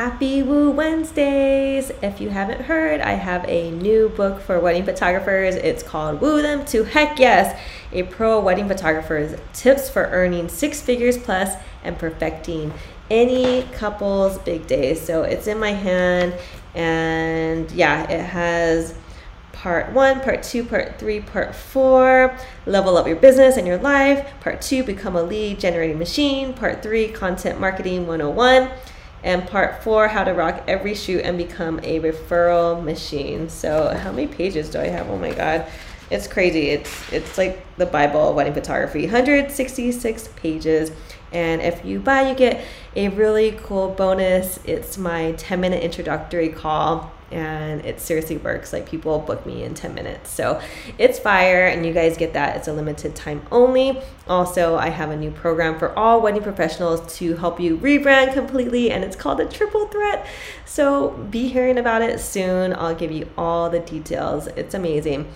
[0.00, 1.90] Happy Woo Wednesdays!
[2.02, 5.56] If you haven't heard, I have a new book for wedding photographers.
[5.56, 10.80] It's called Woo Them to Heck Yes, a pro wedding photographer's tips for earning six
[10.80, 12.72] figures plus and perfecting
[13.10, 15.04] any couple's big days.
[15.04, 16.32] So it's in my hand,
[16.76, 18.94] and yeah, it has
[19.50, 24.32] part one, part two, part three, part four, level up your business and your life.
[24.42, 26.54] Part two, become a lead generating machine.
[26.54, 28.70] Part three, content marketing 101
[29.22, 33.48] and part four how to rock every shoot and become a referral machine.
[33.48, 35.08] So how many pages do i have?
[35.10, 35.66] Oh my god.
[36.10, 36.70] It's crazy.
[36.70, 39.02] It's it's like the bible of wedding photography.
[39.02, 40.92] 166 pages.
[41.32, 42.64] And if you buy you get
[42.96, 44.58] a really cool bonus.
[44.64, 48.72] It's my 10 minute introductory call and it seriously works.
[48.72, 50.30] Like people book me in 10 minutes.
[50.30, 50.60] So
[50.98, 52.56] it's fire, and you guys get that.
[52.56, 54.00] It's a limited time only.
[54.26, 58.90] Also, I have a new program for all wedding professionals to help you rebrand completely,
[58.90, 60.26] and it's called the Triple Threat.
[60.64, 62.74] So be hearing about it soon.
[62.74, 64.46] I'll give you all the details.
[64.48, 65.32] It's amazing.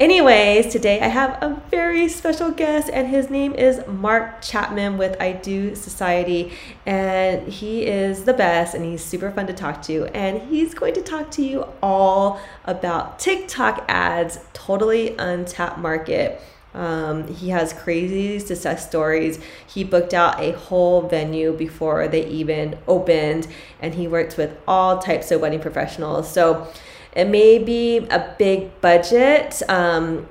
[0.00, 5.16] Anyways, today I have a very special guest, and his name is Mark Chapman with
[5.20, 6.52] I Do Society.
[6.84, 10.06] And he is the best, and he's super fun to talk to.
[10.06, 16.40] And he's going to talk to you all about TikTok ads, totally untapped market.
[16.74, 19.38] Um, he has crazy success stories.
[19.64, 23.46] He booked out a whole venue before they even opened,
[23.80, 26.32] and he works with all types of wedding professionals.
[26.32, 26.66] So,
[27.14, 30.28] it may be a big budget, um,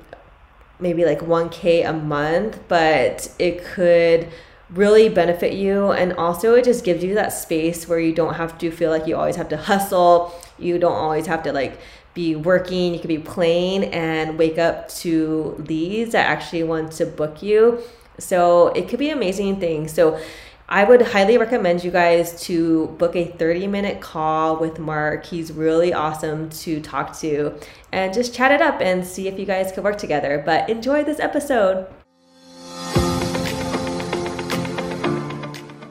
[0.79, 4.27] maybe like 1K a month, but it could
[4.69, 5.91] really benefit you.
[5.91, 9.07] And also, it just gives you that space where you don't have to feel like
[9.07, 10.33] you always have to hustle.
[10.57, 11.79] You don't always have to like
[12.13, 12.93] be working.
[12.93, 17.81] You could be playing and wake up to leads that actually want to book you.
[18.19, 19.87] So it could be amazing thing.
[19.87, 20.19] So
[20.73, 25.23] I would highly recommend you guys to book a 30 minute call with Mark.
[25.23, 27.53] He's really awesome to talk to
[27.91, 30.41] and just chat it up and see if you guys could work together.
[30.43, 31.85] But enjoy this episode.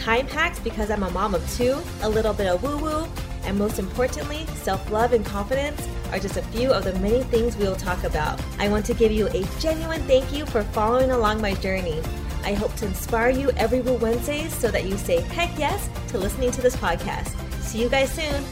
[0.00, 3.06] time hacks because I'm a mom of two, a little bit of woo woo,
[3.44, 7.56] and most importantly, self love and confidence are just a few of the many things
[7.56, 8.40] we will talk about.
[8.58, 12.00] I want to give you a genuine thank you for following along my journey.
[12.42, 16.50] I hope to inspire you every Wednesdays so that you say heck yes to listening
[16.52, 17.28] to this podcast.
[17.60, 18.42] See you guys soon.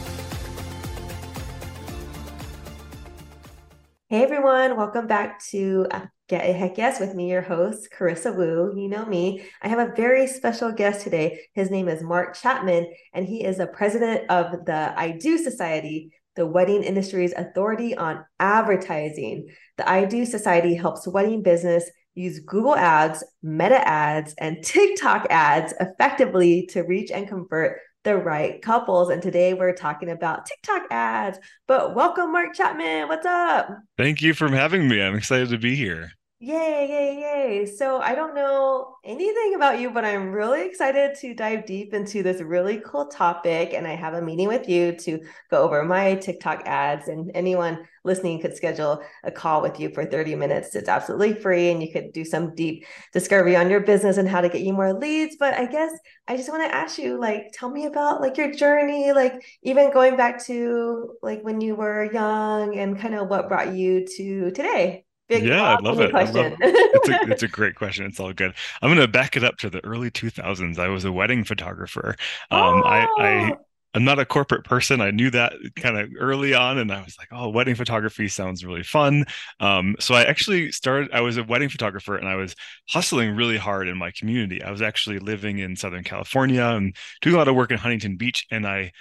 [4.07, 5.87] Hey everyone, welcome back to
[6.29, 8.71] Get a Heck Yes with me, your host, Carissa Woo.
[8.77, 9.43] You know me.
[9.63, 11.39] I have a very special guest today.
[11.53, 16.13] His name is Mark Chapman, and he is the president of the I Do Society,
[16.35, 19.47] the wedding industry's authority on advertising.
[19.77, 25.73] The I Do Society helps wedding business use Google Ads, Meta Ads, and TikTok ads
[25.79, 29.09] effectively to reach and convert the right couples.
[29.09, 31.39] And today we're talking about TikTok ads.
[31.67, 33.07] But welcome, Mark Chapman.
[33.07, 33.67] What's up?
[33.97, 35.01] Thank you for having me.
[35.01, 36.11] I'm excited to be here.
[36.41, 37.65] Yay, yay, yay.
[37.65, 42.23] So I don't know anything about you, but I'm really excited to dive deep into
[42.23, 43.73] this really cool topic.
[43.73, 45.19] And I have a meeting with you to
[45.51, 47.09] go over my TikTok ads.
[47.09, 50.75] And anyone listening could schedule a call with you for 30 minutes.
[50.75, 51.71] It's absolutely free.
[51.71, 54.71] And you could do some deep discovery on your business and how to get you
[54.71, 55.35] more leads.
[55.37, 55.91] But I guess
[56.29, 59.33] I just want to ask you, like, tell me about like your journey, like
[59.63, 64.05] even going back to like when you were young and kind of what brought you
[64.15, 65.03] to today.
[65.29, 66.13] Big yeah, I love it.
[66.15, 68.05] I love, it's, a, it's a great question.
[68.05, 68.53] It's all good.
[68.81, 70.79] I'm going to back it up to the early 2000s.
[70.79, 72.15] I was a wedding photographer.
[72.49, 72.83] Um, oh.
[72.83, 73.57] I, I oh!
[73.95, 75.01] I'm not a corporate person.
[75.01, 78.63] I knew that kind of early on, and I was like, "Oh, wedding photography sounds
[78.63, 79.25] really fun."
[79.59, 81.09] Um, so I actually started.
[81.11, 82.55] I was a wedding photographer, and I was
[82.89, 84.61] hustling really hard in my community.
[84.61, 88.17] I was actually living in Southern California and doing a lot of work in Huntington
[88.17, 88.91] Beach, and I,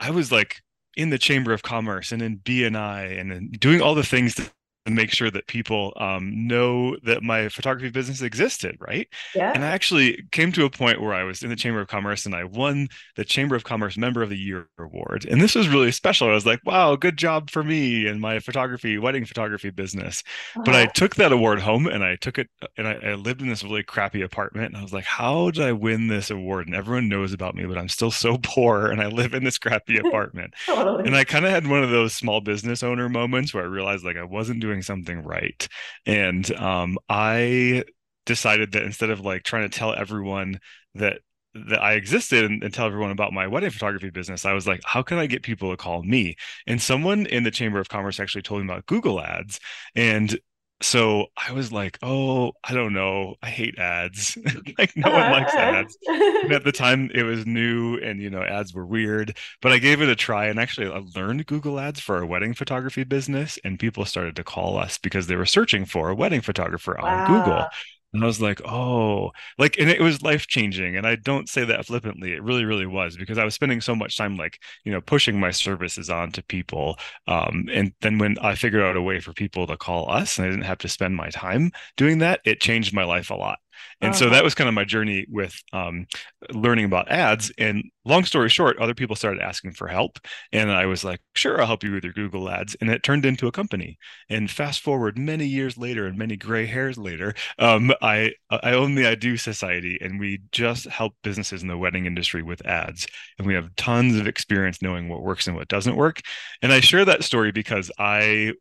[0.00, 0.60] I was like
[0.96, 4.52] in the Chamber of Commerce and in BNI and in doing all the things that
[4.86, 9.06] make sure that people um, know that my photography business existed, right?
[9.34, 9.52] Yeah.
[9.54, 12.26] And I actually came to a point where I was in the Chamber of Commerce
[12.26, 15.24] and I won the Chamber of Commerce Member of the Year award.
[15.24, 16.28] And this was really special.
[16.28, 20.22] I was like, wow, good job for me and my photography, wedding photography business.
[20.56, 20.62] Uh-huh.
[20.64, 20.92] But I uh-huh.
[20.94, 23.84] took that award home and I took it and I, I lived in this really
[23.84, 24.68] crappy apartment.
[24.68, 26.66] And I was like, how did I win this award?
[26.66, 29.58] And everyone knows about me, but I'm still so poor and I live in this
[29.58, 30.54] crappy apartment.
[30.66, 31.04] totally.
[31.06, 34.04] And I kind of had one of those small business owner moments where I realized
[34.04, 35.68] like I wasn't doing doing something right.
[36.06, 37.84] And um, I
[38.24, 40.58] decided that instead of like trying to tell everyone
[40.94, 41.18] that
[41.54, 44.80] that I existed and, and, tell everyone about my wedding photography business, I was like,
[44.86, 46.36] how can I get people to call me?
[46.66, 49.60] And someone in the Chamber of Commerce actually told me about Google Ads.
[49.94, 50.38] And
[50.82, 53.36] so I was like, oh, I don't know.
[53.42, 54.36] I hate ads.
[54.78, 55.60] like no one likes uh-huh.
[55.60, 55.96] ads.
[56.06, 59.78] And at the time it was new and you know, ads were weird, but I
[59.78, 63.58] gave it a try and actually I learned Google Ads for our wedding photography business
[63.64, 67.08] and people started to call us because they were searching for a wedding photographer wow.
[67.08, 67.66] on Google.
[68.12, 70.96] And I was like, oh, like, and it was life changing.
[70.96, 72.32] And I don't say that flippantly.
[72.32, 75.40] It really, really was because I was spending so much time, like, you know, pushing
[75.40, 76.98] my services on to people.
[77.26, 80.46] Um, and then when I figured out a way for people to call us and
[80.46, 83.58] I didn't have to spend my time doing that, it changed my life a lot.
[84.00, 84.18] And uh-huh.
[84.18, 86.06] so that was kind of my journey with um,
[86.50, 87.52] learning about ads.
[87.58, 90.18] And long story short, other people started asking for help.
[90.52, 92.76] And I was like, sure, I'll help you with your Google ads.
[92.80, 93.98] And it turned into a company.
[94.28, 98.94] And fast forward many years later and many gray hairs later, um, I, I own
[98.94, 103.06] the I Do Society and we just help businesses in the wedding industry with ads.
[103.38, 106.20] And we have tons of experience knowing what works and what doesn't work.
[106.60, 108.52] And I share that story because I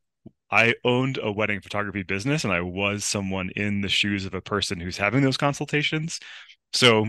[0.51, 4.41] I owned a wedding photography business and I was someone in the shoes of a
[4.41, 6.19] person who's having those consultations.
[6.73, 7.07] So,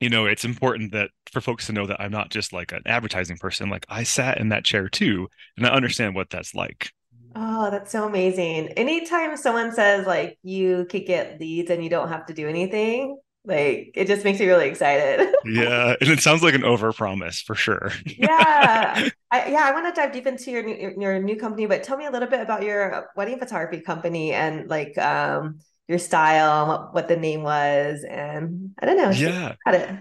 [0.00, 2.82] you know, it's important that for folks to know that I'm not just like an
[2.86, 3.70] advertising person.
[3.70, 6.92] Like I sat in that chair too, and I understand what that's like.
[7.34, 8.68] Oh, that's so amazing.
[8.70, 13.18] Anytime someone says like you could get leads and you don't have to do anything,
[13.48, 15.34] like it just makes me really excited.
[15.44, 17.92] yeah, and it sounds like an overpromise for sure.
[18.04, 19.62] yeah, I, yeah.
[19.64, 22.10] I want to dive deep into your new, your new company, but tell me a
[22.10, 25.58] little bit about your wedding photography company and like um
[25.88, 29.10] your style, what, what the name was, and I don't know.
[29.10, 29.98] Yeah, it.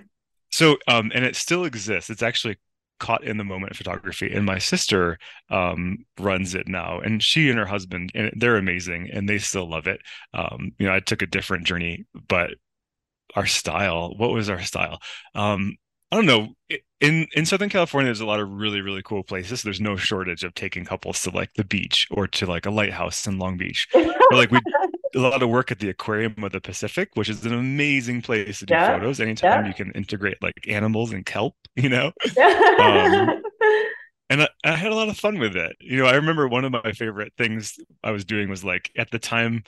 [0.51, 2.09] So, um, and it still exists.
[2.09, 2.57] It's actually
[2.99, 5.17] caught in the moment photography and my sister
[5.49, 9.69] um, runs it now and she and her husband and they're amazing and they still
[9.69, 10.01] love it
[10.33, 12.51] um, you know i took a different journey but
[13.35, 14.13] our style.
[14.17, 14.99] What was our style?
[15.35, 15.75] Um,
[16.11, 16.47] I don't know.
[16.99, 19.61] In in Southern California, there's a lot of really really cool places.
[19.61, 23.27] There's no shortage of taking couples to like the beach or to like a lighthouse
[23.27, 23.87] in Long Beach.
[23.93, 24.59] or like we
[25.15, 28.59] a lot of work at the Aquarium of the Pacific, which is an amazing place
[28.59, 29.19] to do yeah, photos.
[29.19, 29.67] Anytime yeah.
[29.67, 32.07] you can integrate like animals and kelp, you know.
[32.07, 33.41] um,
[34.29, 35.75] and I, I, had a lot of fun with it.
[35.79, 39.11] You know, I remember one of my favorite things I was doing was like at
[39.11, 39.63] the time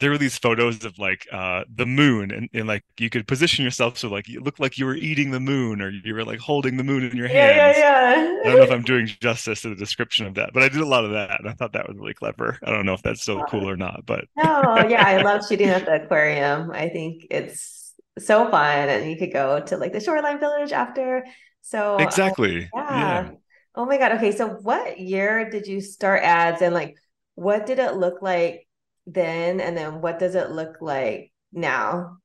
[0.00, 3.64] there were these photos of like uh the moon and, and like you could position
[3.64, 6.38] yourself so like you looked like you were eating the moon or you were like
[6.38, 7.76] holding the moon in your hands.
[7.78, 8.40] Yeah, yeah, yeah.
[8.40, 10.80] I don't know if I'm doing justice to the description of that, but I did
[10.80, 12.58] a lot of that and I thought that was really clever.
[12.64, 15.68] I don't know if that's still cool or not, but no, yeah, I love shooting
[15.68, 16.70] at the aquarium.
[16.70, 21.24] I think it's so fun and you could go to like the shoreline village after.
[21.62, 22.68] So exactly.
[22.74, 23.24] Uh, yeah.
[23.24, 23.30] yeah.
[23.74, 24.12] Oh my god.
[24.12, 24.32] Okay.
[24.32, 26.96] So what year did you start ads and like
[27.34, 28.66] what did it look like
[29.06, 29.60] then?
[29.60, 32.18] And then what does it look like now?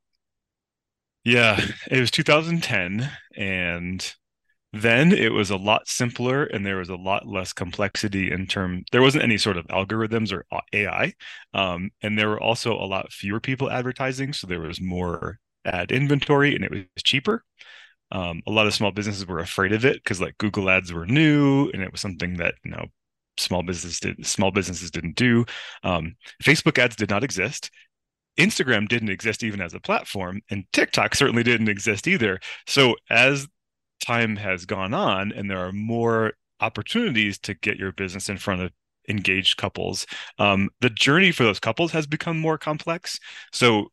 [1.24, 1.59] Yeah
[1.91, 4.13] it was 2010 and
[4.74, 8.83] then it was a lot simpler and there was a lot less complexity in term
[8.91, 11.13] there wasn't any sort of algorithms or ai
[11.53, 15.91] um, and there were also a lot fewer people advertising so there was more ad
[15.91, 17.44] inventory and it was cheaper.
[18.12, 21.06] Um, a lot of small businesses were afraid of it because like google ads were
[21.06, 22.85] new and it was something that you know
[23.38, 25.46] small business did small businesses didn't do.
[25.84, 27.72] Um, Facebook ads did not exist.
[28.38, 32.39] Instagram didn't exist even as a platform, and TikTok certainly didn't exist either.
[32.67, 33.48] So as
[34.06, 38.62] time has gone on, and there are more opportunities to get your business in front
[38.62, 38.72] of
[39.10, 40.06] engaged couples,
[40.38, 43.20] um, the journey for those couples has become more complex.
[43.51, 43.91] So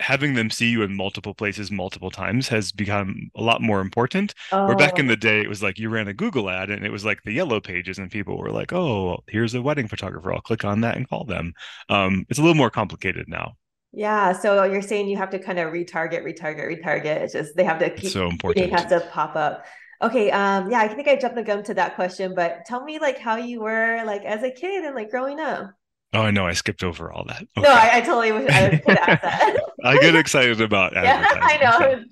[0.00, 4.34] having them see you in multiple places multiple times has become a lot more important.
[4.52, 4.66] Oh.
[4.66, 5.08] Where back in oh.
[5.08, 7.32] the day, it was like you ran a Google ad and it was like the
[7.32, 10.32] yellow pages, and people were like, "Oh, here's a wedding photographer.
[10.32, 11.54] I'll click on that and call them."
[11.88, 13.56] Um, it's a little more complicated now.
[13.92, 14.32] Yeah.
[14.32, 17.06] So you're saying you have to kind of retarget, retarget, retarget.
[17.22, 18.66] It's just they have to keep it's so important.
[18.66, 19.64] It has to pop up.
[20.02, 20.30] Okay.
[20.30, 20.70] Um.
[20.70, 20.80] Yeah.
[20.80, 23.60] I think I jumped the gun to that question, but tell me like how you
[23.60, 25.72] were like as a kid and like growing up.
[26.16, 26.46] Oh, I know.
[26.46, 27.42] I skipped over all that.
[27.58, 27.68] Okay.
[27.68, 29.60] No, I, I, totally wish I ask that.
[29.84, 32.02] I get excited about yeah, I know.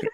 [0.00, 0.08] So.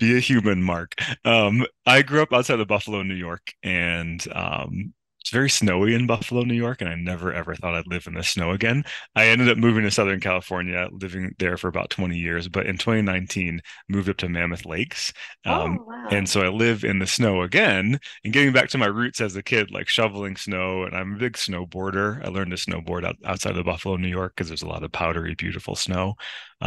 [0.00, 0.94] Be a human, Mark.
[1.26, 4.94] Um, I grew up outside of Buffalo, New York, and um,
[5.28, 8.14] it's very snowy in Buffalo, New York, and I never ever thought I'd live in
[8.14, 8.82] the snow again.
[9.14, 12.78] I ended up moving to Southern California, living there for about 20 years, but in
[12.78, 15.12] 2019 moved up to Mammoth Lakes.
[15.44, 16.08] Um, oh, wow.
[16.10, 19.36] And so I live in the snow again and getting back to my roots as
[19.36, 20.84] a kid, like shoveling snow.
[20.84, 22.24] And I'm a big snowboarder.
[22.24, 24.92] I learned to snowboard out, outside of Buffalo, New York, because there's a lot of
[24.92, 26.14] powdery, beautiful snow.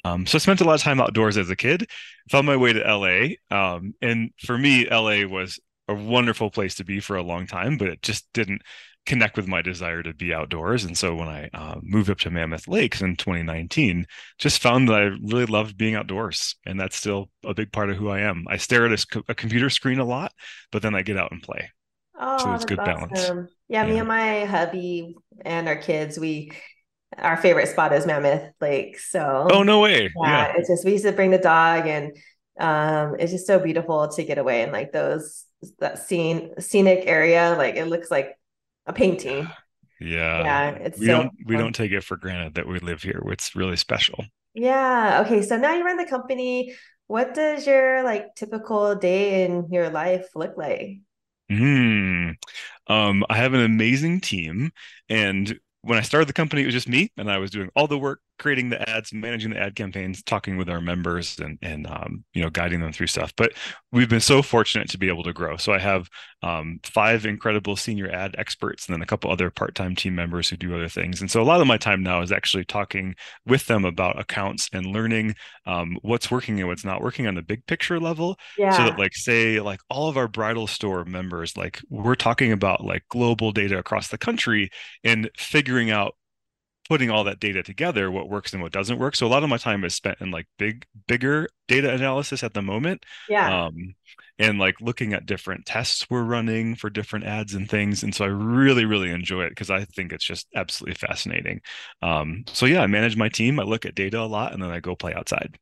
[0.06, 1.90] Um, so I spent a lot of time outdoors as a kid,
[2.30, 3.38] found my way to LA.
[3.50, 5.60] Um, and for me, LA was
[5.92, 8.62] a wonderful place to be for a long time, but it just didn't
[9.06, 10.84] connect with my desire to be outdoors.
[10.84, 14.06] And so when I uh, moved up to Mammoth Lakes in 2019,
[14.38, 16.56] just found that I really loved being outdoors.
[16.66, 18.46] And that's still a big part of who I am.
[18.48, 20.34] I stare at a, a computer screen a lot,
[20.72, 21.72] but then I get out and play.
[22.20, 23.10] Oh, so it's good awesome.
[23.10, 23.52] balance.
[23.68, 26.52] Yeah, yeah, me and my hubby and our kids, we
[27.18, 29.00] our favorite spot is Mammoth Lake.
[29.00, 30.04] So Oh no way.
[30.04, 30.10] Yeah,
[30.48, 30.54] yeah.
[30.58, 32.16] It's just we used to bring the dog and
[32.60, 35.46] um it's just so beautiful to get away in like those
[35.80, 37.56] that scene scenic area.
[37.58, 38.38] Like it looks like
[38.86, 39.48] a painting.
[40.00, 40.44] Yeah.
[40.44, 40.70] Yeah.
[40.72, 43.22] It's we so don't we don't take it for granted that we live here.
[43.28, 44.26] It's really special.
[44.54, 45.24] Yeah.
[45.26, 45.42] Okay.
[45.44, 46.76] So now you run the company.
[47.08, 51.02] What does your like typical day in your life look like?
[51.50, 52.32] Hmm.
[52.88, 54.72] Um, I have an amazing team,
[55.10, 57.88] and when I started the company, it was just me, and I was doing all
[57.88, 61.88] the work, creating the ads, managing the ad campaigns, talking with our members, and and
[61.88, 63.34] um, you know guiding them through stuff.
[63.36, 63.54] But
[63.92, 65.58] we've been so fortunate to be able to grow.
[65.58, 66.10] So I have
[66.44, 70.58] um, five incredible senior ad experts, and then a couple other part-time team members who
[70.58, 71.22] do other things.
[71.22, 74.70] And so a lot of my time now is actually talking with them about accounts
[74.72, 78.38] and learning um, what's working and what's not working on the big picture level.
[78.58, 78.76] Yeah.
[78.76, 82.84] So that like say like all of our bridal store members, like we're talking about
[82.84, 84.70] like global data across the country
[85.04, 86.16] and figuring figuring out
[86.90, 89.16] putting all that data together what works and what doesn't work.
[89.16, 92.54] So a lot of my time is spent in like big bigger data analysis at
[92.54, 93.66] the moment yeah.
[93.66, 93.96] um,
[94.38, 98.26] and like looking at different tests we're running for different ads and things and so
[98.26, 101.62] i really really enjoy it because i think it's just absolutely fascinating.
[102.02, 104.70] Um, so yeah i manage my team i look at data a lot and then
[104.70, 105.58] i go play outside.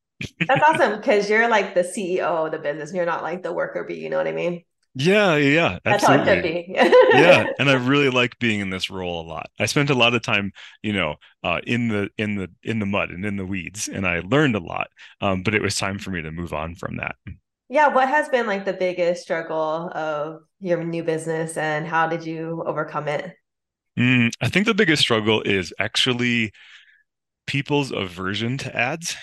[0.48, 3.84] That's awesome because you're like the ceo of the business you're not like the worker
[3.84, 4.64] bee you know what i mean
[5.00, 6.26] yeah, yeah, That's absolutely.
[6.26, 6.74] how it could be.
[7.18, 9.50] yeah, and I really like being in this role a lot.
[9.58, 10.52] I spent a lot of time,
[10.84, 14.06] you know, uh, in the in the in the mud and in the weeds, and
[14.06, 14.90] I learned a lot.
[15.22, 17.16] Um, but it was time for me to move on from that.
[17.70, 22.26] Yeah, what has been like the biggest struggle of your new business, and how did
[22.26, 23.36] you overcome it?
[23.98, 26.52] Mm, I think the biggest struggle is actually
[27.48, 29.16] people's aversion to ads.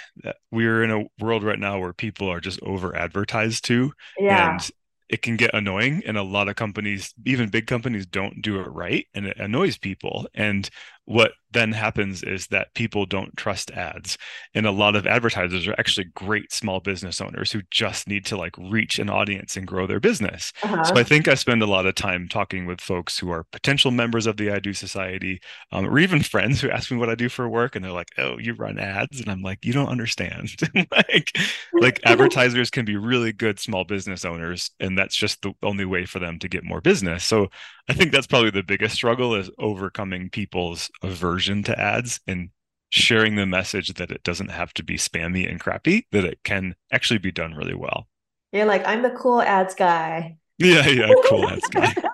[0.51, 3.93] We're in a world right now where people are just over advertised to.
[4.19, 4.53] Yeah.
[4.53, 4.71] And
[5.09, 8.67] it can get annoying and a lot of companies even big companies don't do it
[8.69, 10.27] right and it annoys people.
[10.35, 10.69] And
[11.07, 14.19] what then happens is that people don't trust ads.
[14.55, 18.37] And a lot of advertisers are actually great small business owners who just need to
[18.37, 20.53] like reach an audience and grow their business.
[20.63, 20.85] Uh-huh.
[20.85, 23.91] so i think i spend a lot of time talking with folks who are potential
[23.91, 25.41] members of the i do society
[25.73, 28.11] um, or even friends who ask me what i do for work and they're like
[28.19, 29.21] oh you run ads?
[29.21, 30.55] And i'm like you don't understand.
[30.91, 31.37] Like
[31.73, 36.05] like advertisers can be really good small business owners and that's just the only way
[36.05, 37.49] for them to get more business so
[37.89, 42.51] I think that's probably the biggest struggle is overcoming people's aversion to ads and
[42.91, 46.75] sharing the message that it doesn't have to be spammy and crappy, that it can
[46.93, 48.09] actually be done really well.
[48.53, 50.39] You're like, I'm the cool ads guy.
[50.59, 51.95] Yeah, yeah, cool ads guy.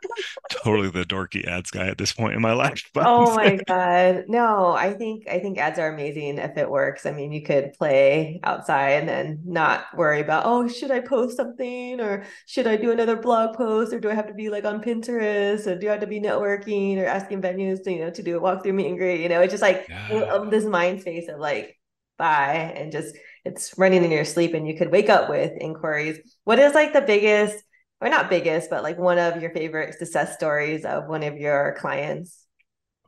[0.51, 2.91] totally the dorky ads guy at this point in my life.
[2.95, 4.73] But oh my god, no!
[4.73, 7.07] I think I think ads are amazing if it works.
[7.07, 11.37] I mean, you could play outside and then not worry about oh, should I post
[11.37, 14.65] something or should I do another blog post or do I have to be like
[14.65, 18.11] on Pinterest or do I have to be networking or asking venues to you know
[18.11, 19.23] to do a walkthrough meet and greet?
[19.23, 20.25] You know, it's just like yeah.
[20.33, 21.79] um, this mind space of like
[22.19, 26.19] bye and just it's running in your sleep and you could wake up with inquiries.
[26.45, 27.63] What is like the biggest
[28.03, 31.77] or not biggest, but like one of your favorite success stories of one of your
[31.79, 32.45] clients?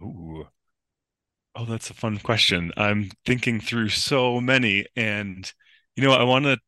[0.01, 0.47] Ooh.
[1.57, 2.73] Oh, that's a fun question.
[2.77, 5.53] I'm thinking through so many, and
[5.97, 6.59] you know, I want to.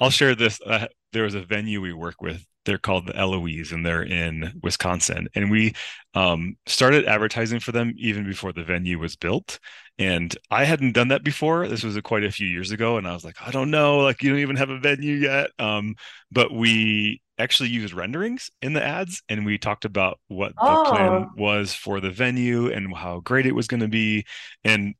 [0.00, 0.60] I'll share this.
[0.64, 2.44] Uh, there was a venue we work with.
[2.64, 5.28] They're called the Eloise, and they're in Wisconsin.
[5.34, 5.74] And we
[6.14, 9.58] um, started advertising for them even before the venue was built.
[9.98, 11.68] And I hadn't done that before.
[11.68, 13.98] This was a, quite a few years ago, and I was like, I don't know,
[13.98, 15.50] like you don't even have a venue yet.
[15.58, 15.96] Um,
[16.30, 20.84] but we actually used renderings in the ads and we talked about what oh.
[20.84, 21.30] the plan oh.
[21.36, 24.24] was for the venue and how great it was going to be
[24.64, 24.94] and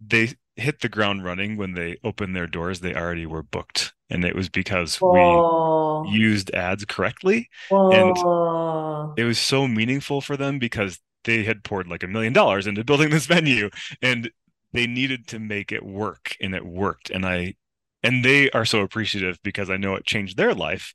[0.00, 4.24] they hit the ground running when they opened their doors they already were booked and
[4.24, 6.02] it was because Whoa.
[6.02, 7.90] we used ads correctly Whoa.
[7.90, 12.66] and it was so meaningful for them because they had poured like a million dollars
[12.66, 13.70] into building this venue
[14.02, 14.30] and
[14.72, 17.54] they needed to make it work and it worked and i
[18.02, 20.92] and they are so appreciative because i know it changed their life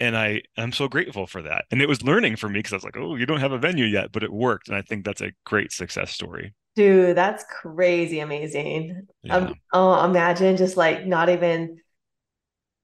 [0.00, 1.66] and I I'm so grateful for that.
[1.70, 3.58] And it was learning for me because I was like, oh, you don't have a
[3.58, 6.54] venue yet, but it worked, and I think that's a great success story.
[6.74, 9.06] Dude, that's crazy amazing.
[9.22, 9.36] Yeah.
[9.36, 11.78] Um, oh, imagine just like not even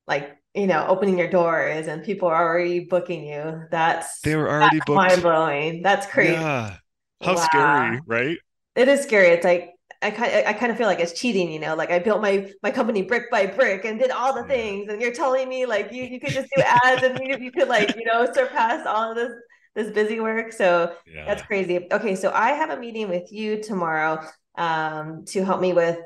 [0.06, 3.62] like you know opening your doors and people are already booking you.
[3.70, 4.80] That's they were already.
[4.88, 5.82] Mind blowing.
[5.82, 6.32] That's crazy.
[6.32, 6.76] Yeah.
[7.22, 7.42] How wow.
[7.42, 8.38] scary, right?
[8.74, 9.28] It is scary.
[9.28, 9.70] It's like
[10.02, 12.50] I kind I kind of feel like it's cheating, you know, like I built my
[12.62, 15.92] my company brick by brick and did all the things, and you're telling me like
[15.92, 19.10] you you could just do ads and you, you could like you know surpass all
[19.10, 19.32] of this
[19.74, 20.52] this busy work.
[20.52, 21.24] So yeah.
[21.26, 21.86] that's crazy.
[21.90, 24.24] Okay, so I have a meeting with you tomorrow
[24.56, 25.98] um, to help me with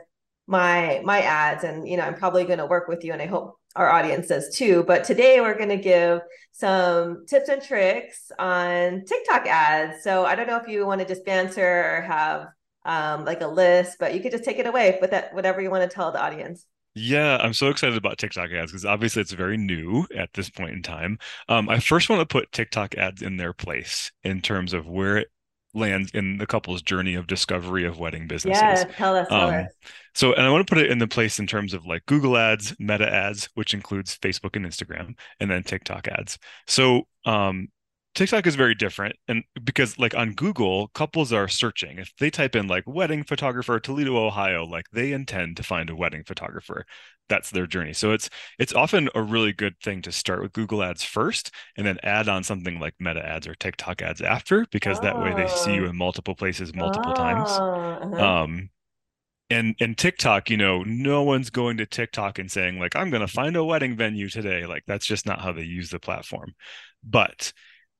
[0.47, 3.27] my my ads, and you know I'm probably going to work with you, and I
[3.27, 4.85] hope our audience does too.
[4.87, 6.21] But today we're going to give
[6.53, 10.03] some tips and tricks on TikTok ads.
[10.03, 12.49] So I don't know if you want to just answer or have
[12.85, 15.71] um, like a list, but you could just take it away with that, whatever you
[15.71, 16.67] want to tell the audience.
[16.95, 20.73] Yeah, I'm so excited about TikTok ads because obviously it's very new at this point
[20.73, 21.19] in time.
[21.49, 25.19] Um, I first want to put TikTok ads in their place in terms of where
[25.19, 25.29] it
[25.75, 28.61] lands in the couple's journey of discovery of wedding businesses.
[28.61, 29.29] Yeah, tell us.
[29.29, 29.73] Tell um, us.
[30.15, 32.37] So, and I want to put it in the place in terms of like Google
[32.37, 36.39] ads, Meta ads, which includes Facebook and Instagram, and then TikTok ads.
[36.67, 37.69] So, um,
[38.15, 39.17] TikTok is very different.
[39.29, 41.99] And because like on Google, couples are searching.
[41.99, 45.97] If they type in like wedding photographer Toledo, Ohio, like they intend to find a
[45.97, 46.87] wedding photographer.
[47.29, 47.93] That's their journey.
[47.93, 51.87] So it's it's often a really good thing to start with Google ads first and
[51.87, 55.03] then add on something like meta ads or TikTok ads after, because oh.
[55.03, 55.91] that way they see you oh.
[55.91, 57.15] in multiple places multiple oh.
[57.15, 57.51] times.
[57.51, 58.43] Uh-huh.
[58.43, 58.71] Um
[59.51, 63.21] and and TikTok, you know, no one's going to TikTok and saying like I'm going
[63.21, 64.67] to find a wedding venue today.
[64.67, 66.55] Like that's just not how they use the platform.
[67.05, 67.53] But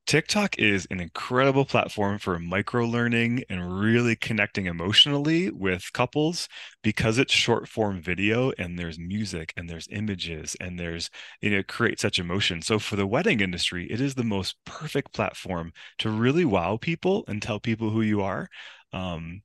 [0.07, 6.49] TikTok is an incredible platform for micro learning and really connecting emotionally with couples
[6.83, 11.63] because it's short form video and there's music and there's images and there's you know
[11.63, 12.61] create such emotion.
[12.61, 17.25] So for the wedding industry, it is the most perfect platform to really wow people
[17.29, 18.49] and tell people who you are.
[18.93, 19.43] Um,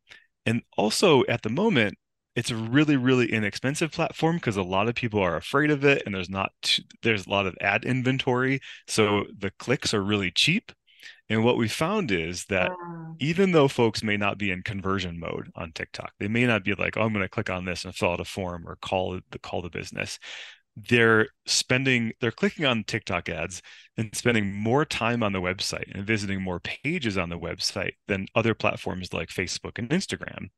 [0.47, 1.97] and also at the moment,
[2.35, 6.03] it's a really really inexpensive platform because a lot of people are afraid of it
[6.05, 6.51] and there's not
[7.01, 10.71] there's a lot of ad inventory so the clicks are really cheap
[11.29, 12.71] and what we found is that
[13.19, 16.73] even though folks may not be in conversion mode on TikTok, they may not be
[16.75, 19.19] like, "Oh, I'm going to click on this and fill out a form or call
[19.31, 20.19] the call the business."
[20.77, 23.61] They're spending, they're clicking on TikTok ads
[23.97, 28.27] and spending more time on the website and visiting more pages on the website than
[28.35, 30.49] other platforms like Facebook and Instagram.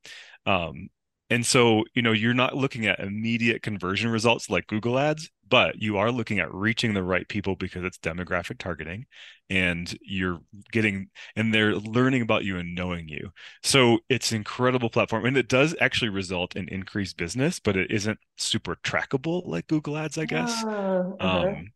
[0.47, 0.89] Um,
[1.29, 5.81] and so, you know, you're not looking at immediate conversion results like Google ads, but
[5.81, 9.05] you are looking at reaching the right people because it's demographic targeting
[9.49, 10.39] and you're
[10.71, 13.31] getting and they're learning about you and knowing you.
[13.61, 17.91] So it's an incredible platform and it does actually result in increased business, but it
[17.91, 20.63] isn't super trackable like Google ads, I guess.
[20.63, 21.13] Uh-huh.
[21.19, 21.71] Um,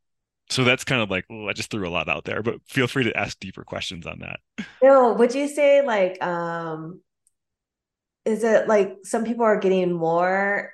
[0.50, 2.88] so that's kind of like well, I just threw a lot out there, but feel
[2.88, 4.40] free to ask deeper questions on that.
[4.82, 7.02] No, would you say like um
[8.26, 10.72] is it like some people are getting more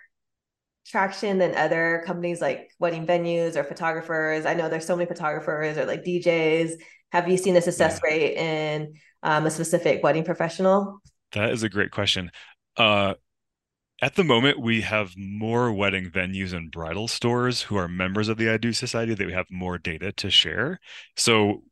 [0.86, 4.46] traction than other companies like wedding venues or photographers?
[4.46, 6.74] I know there's so many photographers or like DJs.
[7.12, 8.10] Have you seen a success yeah.
[8.10, 11.02] rate in um, a specific wedding professional?
[11.34, 12.32] That is a great question.
[12.76, 13.16] Uh,
[14.02, 18.38] at the moment, we have more wedding venues and bridal stores who are members of
[18.38, 20.80] the I Do Society that we have more data to share.
[21.16, 21.64] So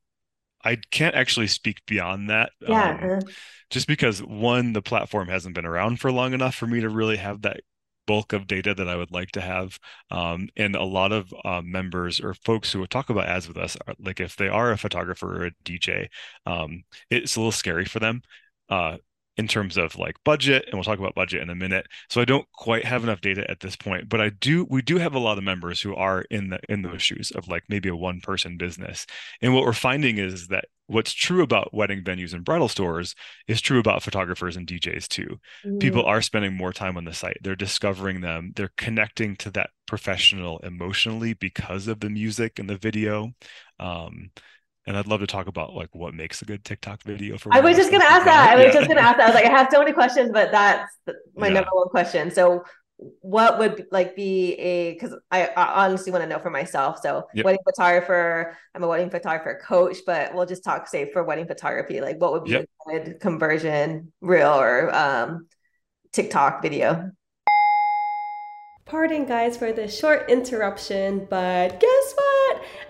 [0.65, 2.51] I can't actually speak beyond that.
[2.59, 2.89] Yeah.
[2.89, 3.21] Um, uh-huh.
[3.69, 7.17] just because one, the platform hasn't been around for long enough for me to really
[7.17, 7.61] have that
[8.07, 9.79] bulk of data that I would like to have.
[10.11, 13.77] Um, and a lot of uh, members or folks who talk about ads with us,
[13.87, 16.07] are, like if they are a photographer or a DJ,
[16.45, 18.21] um, it's a little scary for them.
[18.69, 18.97] Uh,
[19.37, 22.25] in terms of like budget and we'll talk about budget in a minute so i
[22.25, 25.19] don't quite have enough data at this point but i do we do have a
[25.19, 28.21] lot of members who are in the in those shoes of like maybe a one
[28.21, 29.05] person business
[29.41, 33.15] and what we're finding is that what's true about wedding venues and bridal stores
[33.47, 35.39] is true about photographers and DJs too.
[35.65, 35.79] Mm.
[35.79, 37.37] People are spending more time on the site.
[37.41, 38.53] They're discovering them.
[38.55, 43.31] They're connecting to that professional emotionally because of the music and the video.
[43.79, 44.31] Um,
[44.87, 47.53] and I'd love to talk about like what makes a good TikTok video for.
[47.53, 48.49] I was just gonna ask that.
[48.51, 48.73] I was yeah.
[48.73, 49.23] just gonna ask that.
[49.23, 50.91] I was like, I have so many questions, but that's
[51.35, 51.53] my yeah.
[51.53, 52.29] number one question.
[52.29, 52.63] So,
[52.97, 54.93] what would like be a?
[54.93, 56.99] Because I, I, honestly want to know for myself.
[57.01, 57.45] So, yep.
[57.45, 58.55] wedding photographer.
[58.75, 61.99] I'm a wedding photographer coach, but we'll just talk say for wedding photography.
[61.99, 62.69] Like, what would be yep.
[62.87, 65.47] a good conversion reel or um,
[66.13, 67.11] TikTok video?
[68.85, 72.24] Pardon, guys, for the short interruption, but guess what?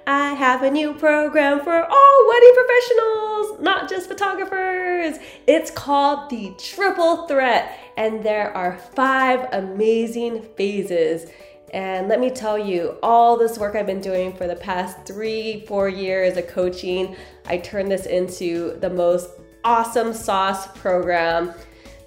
[0.08, 5.18] I have a new program for all wedding professionals, not just photographers.
[5.48, 11.32] It's called the Triple Threat, and there are five amazing phases.
[11.74, 15.66] And let me tell you, all this work I've been doing for the past three,
[15.66, 17.16] four years of coaching,
[17.48, 19.32] I turned this into the most
[19.64, 21.52] awesome sauce program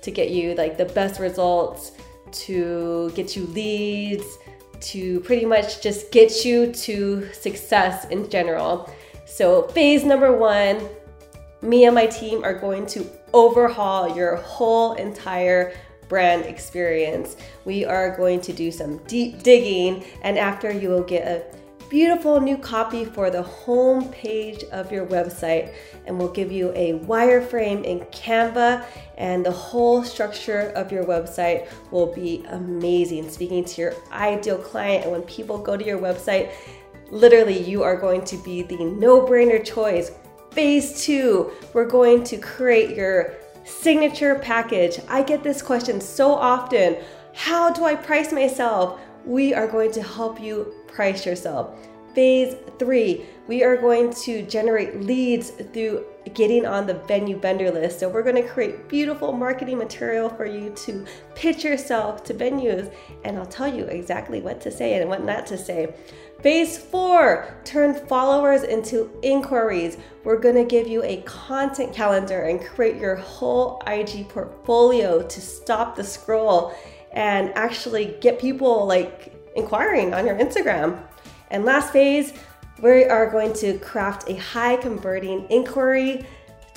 [0.03, 1.93] to get you like the best results,
[2.31, 4.39] to get you leads,
[4.81, 8.93] to pretty much just get you to success in general.
[9.27, 10.89] So, phase number one,
[11.63, 15.75] me and my team are going to overhaul your whole entire
[16.09, 17.37] brand experience.
[17.65, 21.58] We are going to do some deep digging, and after you will get a
[21.89, 25.75] beautiful new copy for the home page of your website
[26.07, 28.85] and we'll give you a wireframe in Canva
[29.17, 35.05] and the whole structure of your website will be amazing speaking to your ideal client
[35.05, 36.53] and when people go to your website
[37.11, 40.11] literally you are going to be the no-brainer choice
[40.51, 44.99] phase 2 we're going to create your signature package.
[45.09, 46.97] I get this question so often.
[47.35, 49.01] How do I price myself?
[49.25, 51.79] We are going to help you price yourself.
[52.13, 58.01] Phase three, we are going to generate leads through getting on the venue vendor list.
[58.01, 61.07] So, we're going to create beautiful marketing material for you to
[61.37, 65.47] pitch yourself to venues, and I'll tell you exactly what to say and what not
[65.47, 65.95] to say.
[66.43, 69.99] Phase four, turn followers into inquiries.
[70.25, 75.95] We're gonna give you a content calendar and create your whole IG portfolio to stop
[75.95, 76.75] the scroll
[77.13, 81.03] and actually get people like inquiring on your Instagram.
[81.51, 82.33] And last phase,
[82.83, 86.27] we are going to craft a high converting inquiry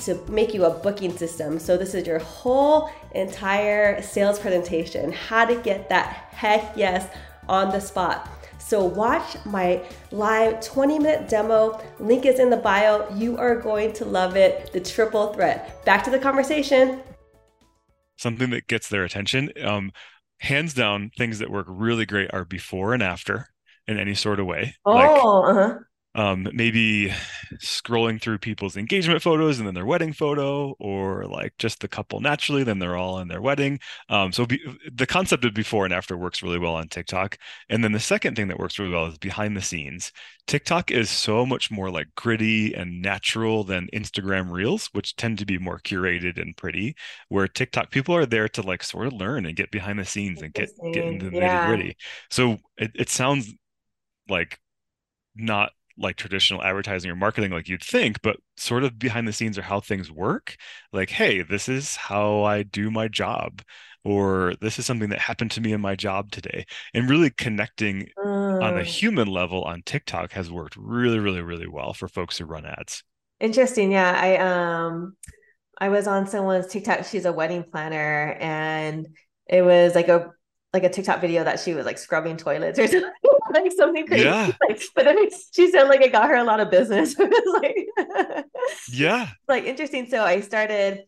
[0.00, 1.58] to make you a booking system.
[1.58, 7.08] So, this is your whole entire sales presentation how to get that heck yes
[7.48, 8.28] on the spot.
[8.62, 11.80] So watch my live 20 minute demo.
[11.98, 13.12] Link is in the bio.
[13.14, 14.72] You are going to love it.
[14.72, 15.84] The triple threat.
[15.84, 17.02] Back to the conversation.
[18.16, 19.50] Something that gets their attention.
[19.62, 19.90] Um,
[20.42, 23.48] hands down, things that work really great are before and after
[23.86, 24.74] in any sort of way.
[24.84, 25.78] Oh, like, uh-huh
[26.14, 27.12] um, maybe
[27.56, 32.20] scrolling through people's engagement photos and then their wedding photo, or like just the couple
[32.20, 33.80] naturally, then they're all in their wedding.
[34.08, 34.60] Um, so be,
[34.92, 37.38] the concept of before and after works really well on TikTok.
[37.68, 40.12] And then the second thing that works really well is behind the scenes.
[40.46, 45.46] TikTok is so much more like gritty and natural than Instagram Reels, which tend to
[45.46, 46.94] be more curated and pretty.
[47.28, 50.42] Where TikTok people are there to like sort of learn and get behind the scenes
[50.42, 51.64] and get get into the yeah.
[51.64, 51.96] nitty gritty.
[52.30, 53.52] So it, it sounds
[54.28, 54.58] like
[55.34, 59.58] not like traditional advertising or marketing like you'd think but sort of behind the scenes
[59.58, 60.56] are how things work
[60.92, 63.62] like hey this is how i do my job
[64.04, 68.08] or this is something that happened to me in my job today and really connecting
[68.24, 68.84] on a mm.
[68.84, 73.04] human level on tiktok has worked really really really well for folks who run ads
[73.40, 75.14] interesting yeah i um
[75.78, 79.08] i was on someone's tiktok she's a wedding planner and
[79.46, 80.30] it was like a
[80.72, 83.10] like a tiktok video that she was like scrubbing toilets or something
[83.52, 84.24] like something crazy.
[84.24, 84.52] Yeah.
[84.68, 85.16] Like, but then
[85.54, 87.18] she said like it got her a lot of business.
[87.18, 87.86] like
[88.88, 90.06] yeah, like interesting.
[90.08, 91.04] So I started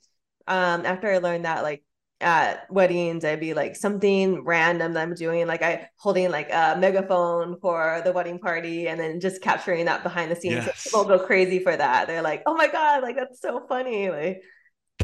[0.46, 1.84] um after I learned that like
[2.20, 6.76] at weddings I'd be like something random that I'm doing like I holding like a
[6.78, 10.66] megaphone for the wedding party and then just capturing that behind the scenes.
[10.66, 10.80] Yes.
[10.80, 12.06] So people go crazy for that.
[12.06, 14.42] They're like, "Oh my god, like that's so funny." Like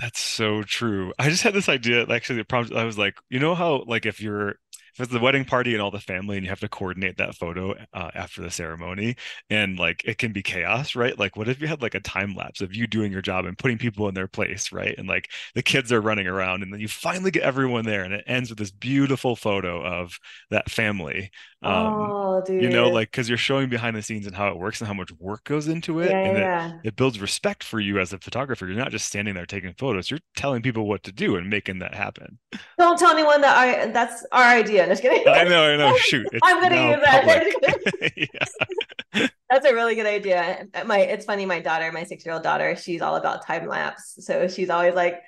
[0.00, 1.12] that's so true.
[1.18, 2.07] I just had this idea.
[2.07, 4.55] Actually, the problem I was like, you know how like if you're
[4.94, 7.35] if it's the wedding party and all the family and you have to coordinate that
[7.35, 9.16] photo uh, after the ceremony
[9.48, 11.18] and like it can be chaos right?
[11.18, 13.57] Like what if you had like a time lapse of you doing your job and
[13.59, 14.94] putting people in their place right?
[14.98, 18.14] And like the kids are running around and then you finally get everyone there and
[18.14, 20.18] it ends with this beautiful photo of
[20.50, 21.31] that family
[21.62, 22.62] um, oh, dude.
[22.62, 24.94] you know like because you're showing behind the scenes and how it works and how
[24.94, 26.75] much work goes into it yeah, and yeah.
[26.83, 29.75] It, it builds respect for you as a photographer you're not just standing there taking
[29.75, 32.38] photos you're telling people what to do and making that happen
[32.79, 35.27] don't tell anyone that i that's our idea just kidding.
[35.29, 35.96] I know, I know.
[35.96, 38.31] Shoot, I'm gonna use that.
[39.51, 40.66] That's a really good idea.
[40.87, 41.46] My, it's funny.
[41.46, 44.16] My daughter, my six year old daughter, she's all about time lapse.
[44.20, 45.20] So she's always like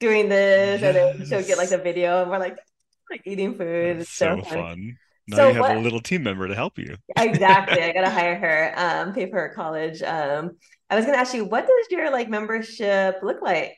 [0.00, 0.96] doing this, yes.
[0.96, 2.56] and then she'll get like the video, and we're like,
[3.10, 3.98] like eating food.
[3.98, 4.58] It's so, so fun.
[4.58, 4.98] fun.
[5.26, 6.96] Now so you have what, a little team member to help you.
[7.16, 7.82] exactly.
[7.82, 10.02] I gotta hire her, um, pay for her college.
[10.02, 10.52] Um,
[10.90, 13.74] I was gonna ask you, what does your like membership look like?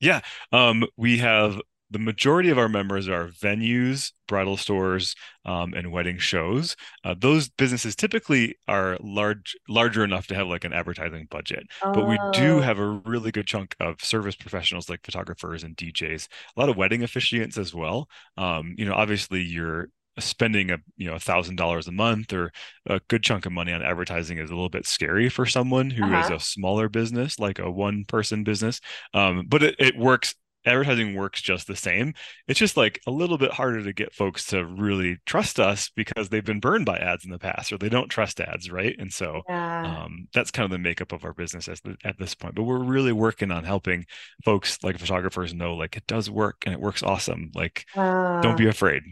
[0.00, 0.20] Yeah,
[0.52, 6.18] um, we have the majority of our members are venues, bridal stores, um, and wedding
[6.18, 6.76] shows.
[7.04, 11.66] Uh, those businesses typically are large, larger enough to have like an advertising budget.
[11.82, 11.92] Oh.
[11.92, 12.60] But we do oh.
[12.60, 16.76] have a really good chunk of service professionals like photographers and DJs, a lot of
[16.76, 18.08] wedding officiants as well.
[18.36, 19.88] Um, you know, obviously you're
[20.20, 22.52] spending a you know a thousand dollars a month or
[22.86, 26.04] a good chunk of money on advertising is a little bit scary for someone who
[26.04, 26.24] uh-huh.
[26.24, 28.80] is a smaller business like a one person business
[29.14, 32.14] um, but it, it works advertising works just the same.
[32.46, 36.28] It's just like a little bit harder to get folks to really trust us because
[36.28, 38.94] they've been burned by ads in the past or they don't trust ads, right?
[38.98, 40.04] And so yeah.
[40.04, 42.54] um, that's kind of the makeup of our business at, the, at this point.
[42.54, 44.04] But we're really working on helping
[44.44, 47.50] folks like photographers know like it does work and it works awesome.
[47.54, 49.02] Like, uh, don't be afraid.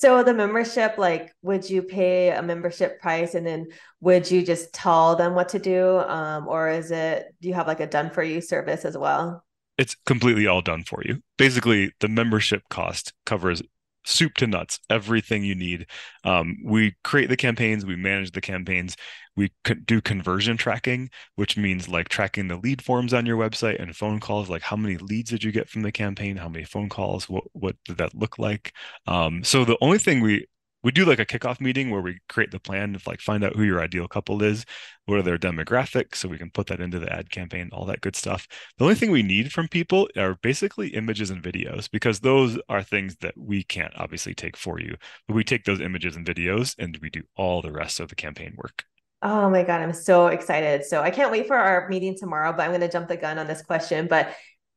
[0.00, 3.66] So the membership, like, would you pay a membership price and then
[4.00, 7.66] would you just tell them what to do, um, or is it do you have
[7.66, 9.44] like a done for you service as well?
[9.76, 11.22] It's completely all done for you.
[11.36, 13.60] Basically, the membership cost covers
[14.06, 15.86] soup to nuts, everything you need.
[16.24, 18.96] Um, we create the campaigns, we manage the campaigns,
[19.40, 19.50] we
[19.86, 24.20] do conversion tracking, which means like tracking the lead forms on your website and phone
[24.20, 24.50] calls.
[24.50, 26.36] Like how many leads did you get from the campaign?
[26.36, 27.26] How many phone calls?
[27.28, 28.74] What what did that look like?
[29.06, 30.46] Um, so the only thing we
[30.82, 33.56] we do like a kickoff meeting where we create the plan of like find out
[33.56, 34.64] who your ideal couple is,
[35.06, 38.00] what are their demographics, so we can put that into the ad campaign, all that
[38.02, 38.46] good stuff.
[38.78, 42.82] The only thing we need from people are basically images and videos because those are
[42.82, 44.96] things that we can't obviously take for you.
[45.26, 48.14] But we take those images and videos and we do all the rest of the
[48.14, 48.84] campaign work.
[49.22, 50.84] Oh my God, I'm so excited.
[50.84, 53.38] So I can't wait for our meeting tomorrow, but I'm going to jump the gun
[53.38, 54.06] on this question.
[54.06, 54.28] But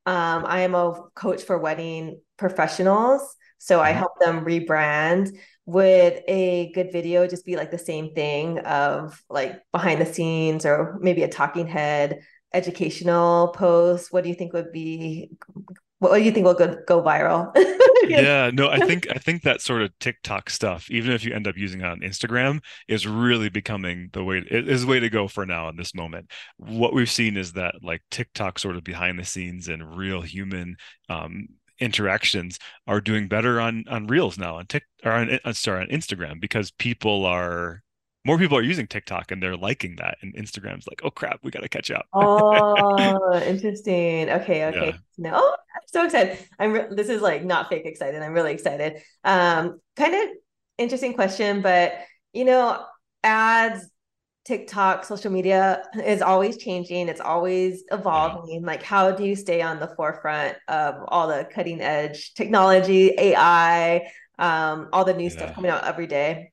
[0.05, 3.35] um, I am a coach for wedding professionals.
[3.57, 3.99] So I mm-hmm.
[3.99, 5.31] help them rebrand
[5.65, 10.65] would a good video just be like the same thing of like behind the scenes
[10.65, 12.19] or maybe a talking head
[12.53, 15.31] educational post what do you think would be
[16.03, 17.55] what do you think will go, go viral?
[18.05, 21.47] Yeah no i think i think that sort of tiktok stuff even if you end
[21.47, 25.09] up using it on instagram is really becoming the way it is the way to
[25.09, 26.29] go for now in this moment.
[26.57, 30.75] What we've seen is that like tiktok sort of behind the scenes and real human
[31.09, 31.47] um,
[31.79, 36.39] interactions are doing better on on reels now on tik or on sorry on instagram
[36.39, 37.81] because people are
[38.25, 41.51] more people are using tiktok and they're liking that and instagram's like oh crap we
[41.51, 44.97] got to catch up oh interesting okay okay yeah.
[45.17, 48.53] no oh, i'm so excited i'm re- this is like not fake excited i'm really
[48.53, 50.29] excited um kind of
[50.77, 51.93] interesting question but
[52.33, 52.83] you know
[53.23, 53.87] ads
[54.45, 57.07] TikTok, social media is always changing.
[57.07, 58.61] It's always evolving.
[58.61, 58.67] Yeah.
[58.67, 64.11] Like, how do you stay on the forefront of all the cutting edge technology, AI,
[64.39, 65.29] um, all the new yeah.
[65.29, 66.51] stuff coming out every day?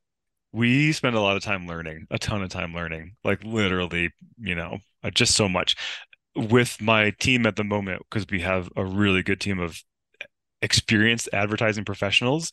[0.52, 4.54] We spend a lot of time learning, a ton of time learning, like literally, you
[4.54, 5.76] know, uh, just so much.
[6.36, 9.82] With my team at the moment, because we have a really good team of
[10.62, 12.50] experienced advertising professionals,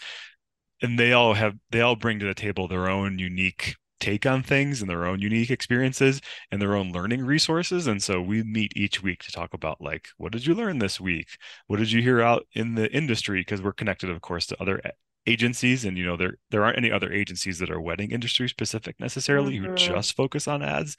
[0.81, 4.43] and they all have, they all bring to the table their own unique take on
[4.43, 8.71] things and their own unique experiences and their own learning resources and so we meet
[8.75, 11.29] each week to talk about like what did you learn this week
[11.65, 14.79] what did you hear out in the industry because we're connected of course to other
[15.27, 18.99] agencies and you know there there aren't any other agencies that are wedding industry specific
[18.99, 19.71] necessarily mm-hmm.
[19.71, 20.97] who just focus on ads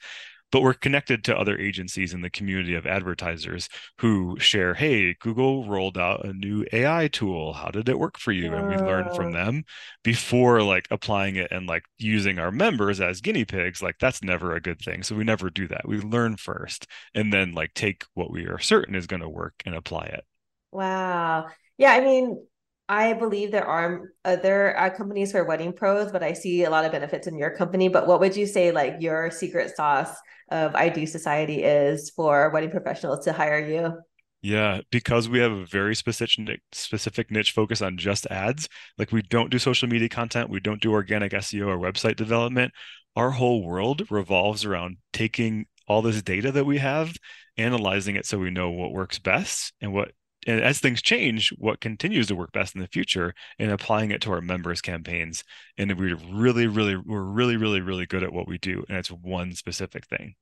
[0.51, 5.67] but we're connected to other agencies in the community of advertisers who share hey google
[5.67, 7.53] rolled out a new ai tool.
[7.53, 8.53] How did it work for you?
[8.53, 9.63] And we learn from them
[10.03, 14.55] before like applying it and like using our members as guinea pigs like that's never
[14.55, 15.03] a good thing.
[15.03, 15.87] So we never do that.
[15.87, 19.55] We learn first and then like take what we are certain is going to work
[19.65, 20.23] and apply it.
[20.71, 21.47] Wow.
[21.77, 22.45] Yeah i mean
[22.89, 26.85] I believe there are other uh, companies for wedding pros, but I see a lot
[26.85, 27.87] of benefits in your company.
[27.87, 30.09] But what would you say, like your secret sauce
[30.49, 33.93] of I Do Society is for wedding professionals to hire you?
[34.41, 38.67] Yeah, because we have a very specific specific niche focus on just ads.
[38.97, 42.73] Like we don't do social media content, we don't do organic SEO or website development.
[43.15, 47.15] Our whole world revolves around taking all this data that we have,
[47.57, 50.11] analyzing it so we know what works best and what
[50.47, 54.21] and as things change, what continues to work best in the future and applying it
[54.21, 55.43] to our members campaigns.
[55.77, 58.83] And we're really, really, we're really, really, really good at what we do.
[58.87, 60.35] And it's one specific thing.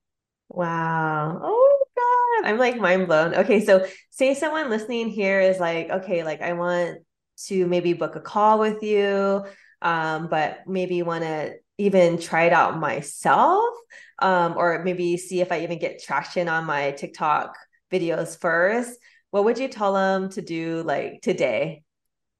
[0.49, 1.39] Wow.
[1.41, 2.49] Oh my God.
[2.51, 3.33] I'm like mind blown.
[3.33, 3.65] Okay.
[3.65, 6.99] So say someone listening here is like, okay, like I want
[7.47, 9.45] to maybe book a call with you,
[9.81, 13.75] um, but maybe want to even try it out myself,
[14.19, 17.55] um, or maybe see if I even get traction on my TikTok
[17.91, 18.97] videos first
[19.31, 21.83] what would you tell them to do like today?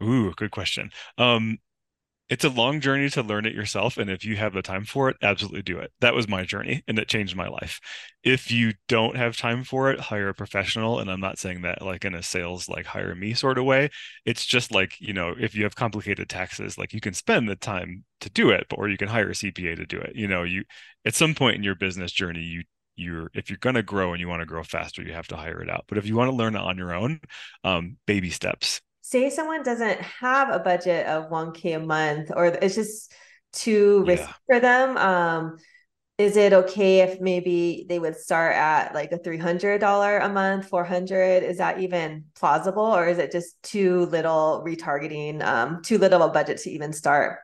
[0.03, 0.91] Ooh, good question.
[1.17, 1.57] Um,
[2.29, 3.97] it's a long journey to learn it yourself.
[3.97, 5.91] And if you have the time for it, absolutely do it.
[6.01, 7.79] That was my journey and it changed my life.
[8.21, 10.99] If you don't have time for it, hire a professional.
[10.99, 13.89] And I'm not saying that like in a sales, like hire me sort of way.
[14.25, 17.55] It's just like, you know, if you have complicated taxes, like you can spend the
[17.55, 20.15] time to do it, or you can hire a CPA to do it.
[20.15, 20.65] You know, you
[21.05, 22.63] at some point in your business journey, you
[22.97, 25.37] you're if you're going to grow and you want to grow faster you have to
[25.37, 25.85] hire it out.
[25.87, 27.21] But if you want to learn on your own
[27.63, 28.81] um, baby steps.
[29.01, 33.13] Say someone doesn't have a budget of 1k a month or it's just
[33.53, 34.33] too risky yeah.
[34.45, 35.57] for them um,
[36.17, 41.43] is it okay if maybe they would start at like a $300 a month 400
[41.43, 46.29] is that even plausible or is it just too little retargeting um, too little of
[46.29, 47.39] a budget to even start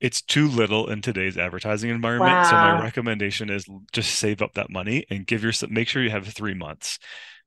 [0.00, 2.44] it's too little in today's advertising environment wow.
[2.44, 6.10] so my recommendation is just save up that money and give yourself make sure you
[6.10, 6.98] have three months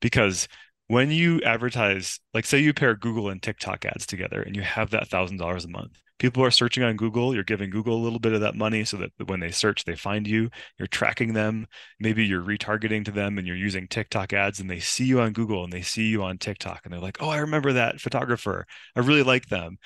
[0.02, 0.48] because
[0.88, 4.92] when you advertise like say you pair google and tiktok ads together and you have
[4.92, 7.34] that thousand dollars a month people are searching on Google.
[7.34, 9.98] You're giving Google a little bit of that money so that when they search, they
[9.98, 10.50] find you.
[10.80, 11.68] You're tracking them.
[12.00, 15.34] Maybe you're retargeting to them and you're using TikTok ads and they see you on
[15.34, 18.66] Google and they see you on TikTok and they're like, oh, I remember that photographer.
[18.96, 19.78] I really like them.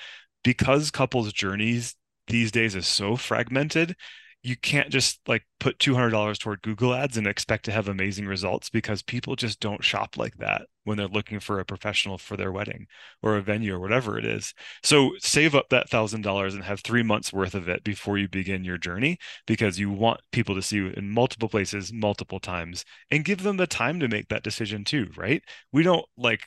[0.44, 1.96] Because couples' journeys
[2.28, 3.96] these days is so fragmented,
[4.42, 8.70] you can't just like put $200 toward Google ads and expect to have amazing results
[8.70, 12.52] because people just don't shop like that when they're looking for a professional for their
[12.52, 12.86] wedding
[13.22, 14.54] or a venue or whatever it is.
[14.84, 18.64] So save up that $1000 and have 3 months worth of it before you begin
[18.64, 23.24] your journey because you want people to see you in multiple places multiple times and
[23.24, 25.42] give them the time to make that decision too, right?
[25.72, 26.42] We don't like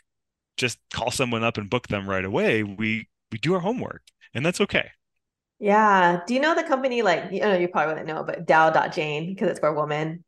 [0.57, 2.63] just call someone up and book them right away.
[2.63, 4.91] We we do our homework and that's okay.
[5.61, 6.21] Yeah.
[6.25, 9.47] Do you know the company like you know you probably wouldn't know, but Dow.Jane because
[9.47, 10.23] it's for women.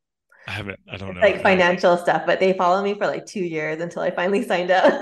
[0.47, 0.79] I haven't.
[0.87, 1.21] I don't know.
[1.21, 4.69] Like financial stuff, but they followed me for like two years until I finally signed
[4.69, 4.93] up.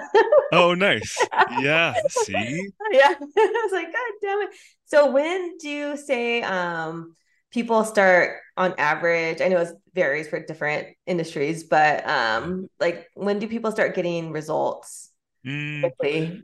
[0.54, 1.18] oh, nice.
[1.60, 1.94] Yeah.
[2.08, 2.72] See.
[2.92, 3.14] Yeah.
[3.38, 4.50] I was like, God damn it.
[4.86, 7.14] So when do you say um
[7.52, 9.42] people start on average?
[9.42, 14.32] I know it varies for different industries, but um like when do people start getting
[14.32, 15.10] results
[15.46, 15.82] mm.
[15.82, 16.44] quickly?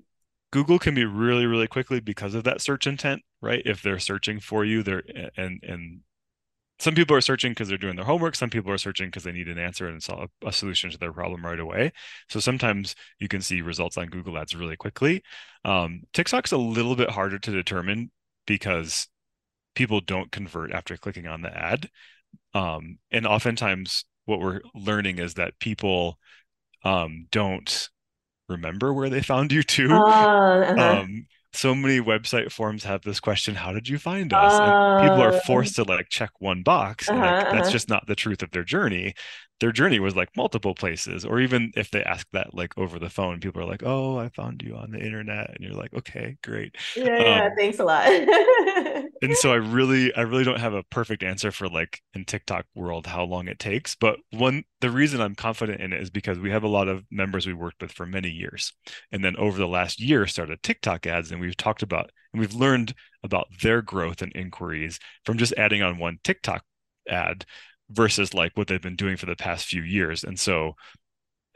[0.51, 3.61] Google can be really, really quickly because of that search intent, right?
[3.65, 5.03] If they're searching for you, they're
[5.35, 6.01] and and
[6.79, 8.35] some people are searching because they're doing their homework.
[8.35, 11.11] Some people are searching because they need an answer and solve a solution to their
[11.11, 11.91] problem right away.
[12.29, 15.23] So sometimes you can see results on Google Ads really quickly.
[15.65, 18.11] Um, TikTok's a little bit harder to determine
[18.45, 19.07] because
[19.73, 21.89] people don't convert after clicking on the ad.
[22.53, 26.19] Um, and oftentimes, what we're learning is that people
[26.83, 27.89] um, don't
[28.49, 29.91] remember where they found you too.
[29.91, 30.99] Uh, uh-huh.
[30.99, 31.25] um,
[31.57, 35.21] so many website forms have this question how did you find us uh, and people
[35.21, 35.83] are forced oh.
[35.83, 37.71] to like check one box uh-huh, and like, that's uh-huh.
[37.71, 39.13] just not the truth of their journey
[39.59, 43.09] their journey was like multiple places or even if they ask that like over the
[43.09, 46.37] phone people are like oh i found you on the internet and you're like okay
[46.43, 46.75] great.
[46.95, 48.07] Yeah, yeah um, thanks a lot.
[49.21, 52.65] and so i really i really don't have a perfect answer for like in tiktok
[52.75, 56.37] world how long it takes but one the reason i'm confident in it is because
[56.39, 58.73] we have a lot of members we worked with for many years
[59.11, 62.53] and then over the last year started tiktok ads and we've talked about and we've
[62.53, 62.93] learned
[63.23, 66.63] about their growth and inquiries from just adding on one tiktok
[67.09, 67.45] ad
[67.89, 70.23] versus like what they've been doing for the past few years.
[70.23, 70.75] And so,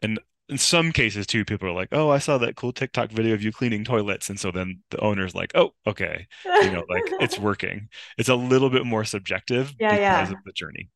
[0.02, 3.34] and in some cases too, people are like, "Oh, I saw that cool TikTok video
[3.34, 7.04] of you cleaning toilets," and so then the owner's like, "Oh, okay, you know, like
[7.22, 10.38] it's working." It's a little bit more subjective yeah, because yeah.
[10.38, 10.90] of the journey.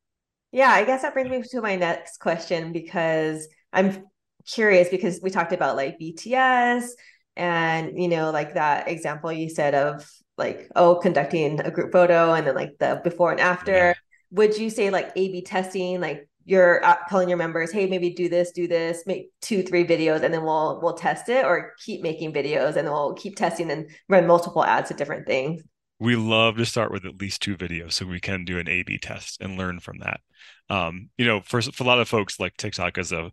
[0.51, 4.05] Yeah, I guess that brings me to my next question because I'm
[4.47, 6.89] curious because we talked about like BTS
[7.37, 12.33] and you know like that example you said of like oh conducting a group photo
[12.33, 13.93] and then like the before and after yeah
[14.35, 18.29] would you say like A B testing, like you're telling your members, hey, maybe do
[18.29, 22.01] this, do this, make two, three videos, and then we'll we'll test it, or keep
[22.01, 25.63] making videos and we'll keep testing and run multiple ads to different things?
[25.99, 28.83] We love to start with at least two videos so we can do an A
[28.83, 30.19] B test and learn from that.
[30.69, 33.31] Um, you know, for, for a lot of folks, like TikTok is a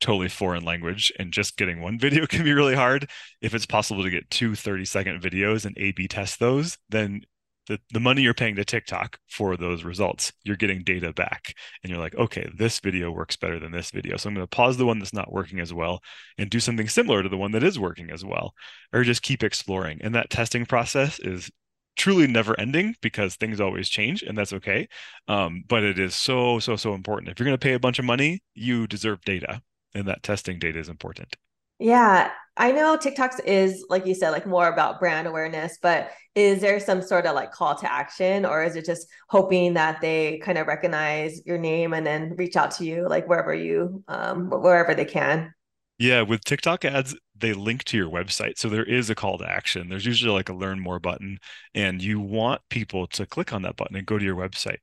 [0.00, 3.10] totally foreign language and just getting one video can be really hard.
[3.40, 7.22] If it's possible to get two 30 second videos and A B test those, then
[7.66, 11.54] the, the money you're paying to TikTok for those results, you're getting data back.
[11.82, 14.16] And you're like, okay, this video works better than this video.
[14.16, 16.00] So I'm going to pause the one that's not working as well
[16.38, 18.54] and do something similar to the one that is working as well,
[18.92, 20.00] or just keep exploring.
[20.02, 21.50] And that testing process is
[21.96, 24.88] truly never ending because things always change and that's okay.
[25.28, 27.30] Um, but it is so, so, so important.
[27.30, 29.62] If you're going to pay a bunch of money, you deserve data.
[29.94, 31.36] And that testing data is important.
[31.78, 36.60] Yeah, I know TikToks is like you said, like more about brand awareness, but is
[36.60, 40.38] there some sort of like call to action, or is it just hoping that they
[40.38, 44.50] kind of recognize your name and then reach out to you, like wherever you, um,
[44.50, 45.52] wherever they can?
[45.98, 48.58] Yeah, with TikTok ads, they link to your website.
[48.58, 49.88] So there is a call to action.
[49.88, 51.38] There's usually like a learn more button,
[51.74, 54.78] and you want people to click on that button and go to your website.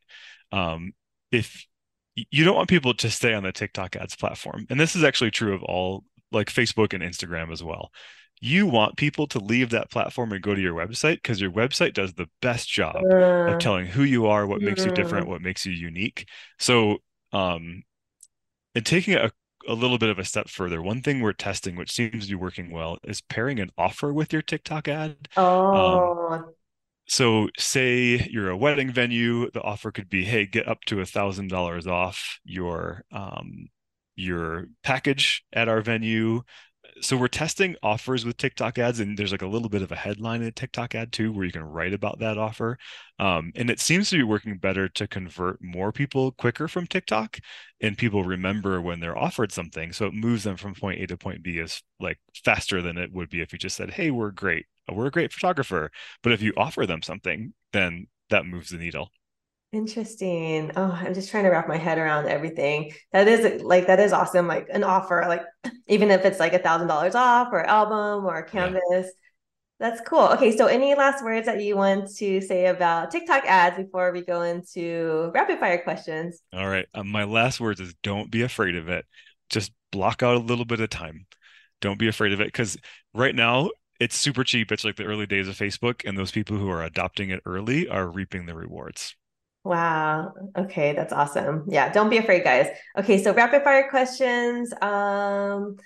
[0.52, 0.92] Um,
[1.32, 1.66] if
[2.16, 5.32] you don't want people to stay on the TikTok ads platform, and this is actually
[5.32, 7.92] true of all like Facebook and Instagram as well.
[8.40, 11.94] You want people to leave that platform and go to your website because your website
[11.94, 15.42] does the best job uh, of telling who you are, what makes you different, what
[15.42, 16.28] makes you unique.
[16.58, 16.98] So,
[17.34, 17.84] um,
[18.74, 19.32] and taking a,
[19.68, 22.36] a little bit of a step further, one thing we're testing, which seems to be
[22.36, 25.18] working well, is pairing an offer with your TikTok ad.
[25.38, 26.28] Um, oh.
[26.32, 26.46] Um,
[27.08, 31.06] so say you're a wedding venue, the offer could be, hey, get up to a
[31.06, 33.68] thousand dollars off your um,
[34.22, 36.44] your package at our venue
[37.02, 39.96] so we're testing offers with TikTok ads, and there's like a little bit of a
[39.96, 42.78] headline in a TikTok ad too, where you can write about that offer.
[43.20, 47.40] Um, and it seems to be working better to convert more people quicker from TikTok,
[47.82, 51.18] and people remember when they're offered something, so it moves them from point A to
[51.18, 54.32] point B is like faster than it would be if you just said, "Hey, we're
[54.32, 55.92] great, we're a great photographer."
[56.24, 59.12] But if you offer them something, then that moves the needle.
[59.72, 60.72] Interesting.
[60.76, 62.92] Oh, I'm just trying to wrap my head around everything.
[63.14, 64.48] That is like that is awesome.
[64.48, 65.44] Like an offer, like
[65.88, 68.82] even if it's like a thousand dollars off or album or canvas.
[68.92, 69.04] Yeah.
[69.80, 70.28] That's cool.
[70.34, 74.22] Okay, so any last words that you want to say about TikTok ads before we
[74.22, 76.40] go into rapid fire questions?
[76.54, 76.86] All right.
[76.94, 79.06] Um, my last words is don't be afraid of it.
[79.50, 81.26] Just block out a little bit of time.
[81.80, 82.78] Don't be afraid of it because
[83.16, 84.72] right now it's super cheap.
[84.72, 87.88] It's like the early days of Facebook, and those people who are adopting it early
[87.88, 89.16] are reaping the rewards.
[89.64, 90.34] Wow.
[90.58, 91.66] Okay, that's awesome.
[91.68, 92.68] Yeah, don't be afraid, guys.
[92.98, 94.74] Okay, so rapid fire questions.
[94.82, 95.78] Um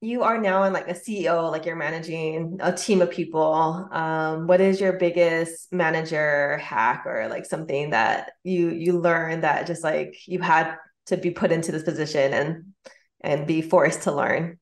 [0.00, 3.88] you are now in like a CEO, like you're managing a team of people.
[3.90, 9.66] Um, what is your biggest manager hack or like something that you you learned that
[9.66, 12.64] just like you had to be put into this position and
[13.22, 14.58] and be forced to learn?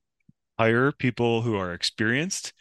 [0.59, 2.55] Hire people who are experienced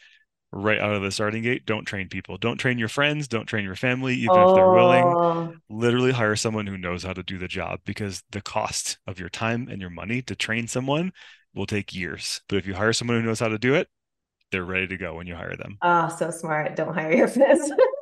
[0.56, 1.66] right out of the starting gate.
[1.66, 2.36] Don't train people.
[2.38, 3.28] Don't train your friends.
[3.28, 4.50] Don't train your family, even oh.
[4.50, 5.04] if they're willing.
[5.04, 5.54] Oh.
[5.68, 9.28] Literally hire someone who knows how to do the job because the cost of your
[9.28, 11.12] time and your money to train someone
[11.54, 12.40] will take years.
[12.48, 13.88] But if you hire someone who knows how to do it,
[14.52, 15.78] they're ready to go when you hire them.
[15.82, 16.76] Oh, so smart.
[16.76, 17.70] Don't hire your friends.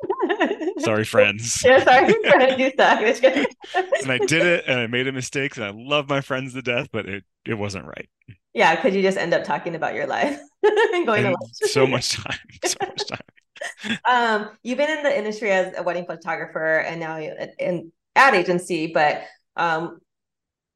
[0.79, 1.63] sorry, friends.
[1.63, 2.59] Yeah, sorry, friends.
[2.59, 3.01] You suck.
[4.03, 6.61] and I did it and I made a mistake and I love my friends to
[6.61, 8.09] death, but it, it wasn't right.
[8.53, 12.11] Yeah, could you just end up talking about your life and going and so much
[12.11, 12.39] time.
[12.63, 13.99] So much time.
[14.09, 18.87] um, you've been in the industry as a wedding photographer and now in ad agency,
[18.87, 19.23] but
[19.57, 19.99] um,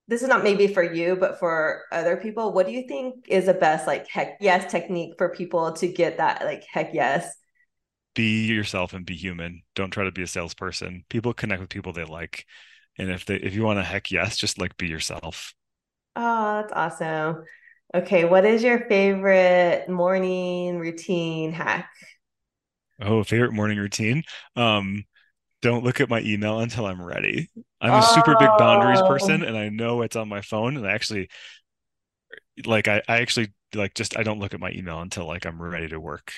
[0.09, 2.51] this is not maybe for you, but for other people.
[2.51, 6.17] What do you think is the best like heck yes technique for people to get
[6.17, 7.31] that like heck yes?
[8.19, 9.61] Be yourself and be human.
[9.75, 11.05] Don't try to be a salesperson.
[11.07, 12.45] People connect with people they like,
[12.97, 15.53] and if they if you want a heck yes, just like be yourself.
[16.17, 17.45] Oh, that's awesome.
[17.95, 21.89] Okay, what is your favorite morning routine hack?
[23.01, 24.23] Oh, favorite morning routine.
[24.57, 25.05] Um,
[25.61, 27.47] don't look at my email until I'm ready.
[27.79, 29.47] I'm a super big boundaries person oh.
[29.47, 31.29] and I know it's on my phone and I actually
[32.65, 35.61] like I, I actually like just I don't look at my email until like I'm
[35.61, 36.33] ready to work.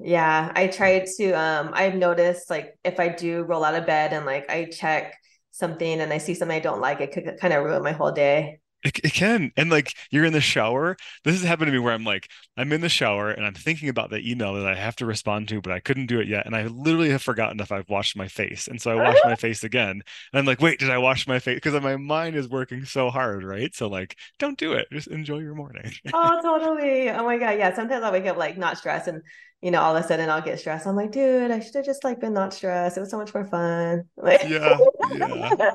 [0.00, 4.12] Yeah, I try to um I've noticed like if I do roll out of bed
[4.12, 5.16] and like I check
[5.50, 8.12] something and I see something I don't like, it could kind of ruin my whole
[8.12, 8.60] day.
[8.84, 9.50] It, it can.
[9.56, 10.96] And like you're in the shower.
[11.24, 13.88] This has happened to me where I'm like, I'm in the shower and I'm thinking
[13.88, 16.46] about the email that I have to respond to, but I couldn't do it yet.
[16.46, 18.68] And I literally have forgotten if I've washed my face.
[18.68, 20.02] And so I wash my face again.
[20.32, 21.56] And I'm like, wait, did I wash my face?
[21.56, 23.74] Because my mind is working so hard, right?
[23.74, 24.86] So like, don't do it.
[24.92, 25.92] Just enjoy your morning.
[26.12, 27.10] oh, totally.
[27.10, 27.58] Oh my God.
[27.58, 27.74] Yeah.
[27.74, 29.22] Sometimes I wake up like not stressed and
[29.60, 30.86] you know, all of a sudden I'll get stressed.
[30.86, 32.96] I'm like, dude, I should have just like been not stressed.
[32.96, 34.04] It was so much more fun.
[34.16, 34.78] Like, yeah,
[35.10, 35.74] yeah.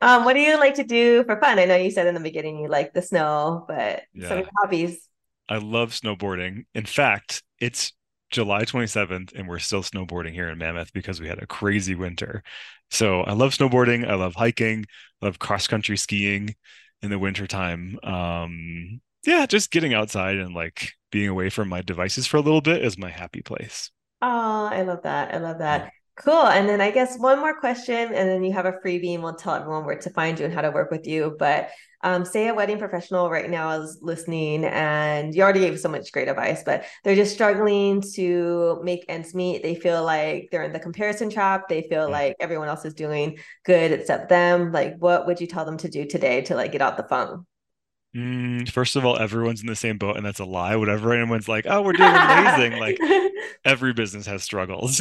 [0.00, 1.58] Um, what do you like to do for fun?
[1.58, 4.28] I know you said in the beginning you like the snow, but yeah.
[4.28, 5.08] some hobbies.
[5.48, 6.64] I love snowboarding.
[6.74, 7.92] In fact, it's
[8.30, 12.42] July 27th and we're still snowboarding here in Mammoth because we had a crazy winter.
[12.90, 14.08] So I love snowboarding.
[14.08, 14.86] I love hiking.
[15.20, 16.54] I love cross country skiing
[17.02, 17.98] in the wintertime.
[18.02, 22.60] Um, yeah, just getting outside and like being away from my devices for a little
[22.60, 23.90] bit is my happy place.
[24.22, 25.34] Oh, I love that.
[25.34, 25.92] I love that.
[26.24, 26.46] Cool.
[26.46, 29.34] And then I guess one more question, and then you have a freebie, and we'll
[29.34, 31.34] tell everyone where to find you and how to work with you.
[31.38, 31.70] But
[32.02, 36.12] um, say a wedding professional right now is listening, and you already gave so much
[36.12, 39.62] great advice, but they're just struggling to make ends meet.
[39.62, 41.68] They feel like they're in the comparison trap.
[41.68, 42.12] They feel mm-hmm.
[42.12, 44.72] like everyone else is doing good except them.
[44.72, 47.46] Like, what would you tell them to do today to like get out the funk?
[48.14, 50.74] Mm, first of all, everyone's in the same boat, and that's a lie.
[50.76, 52.78] Whatever anyone's like, oh, we're doing amazing.
[52.80, 52.98] like
[53.64, 55.00] every business has struggles.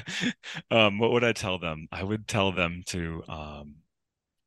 [0.70, 1.86] um, what would I tell them?
[1.92, 3.22] I would tell them to.
[3.28, 3.74] Um,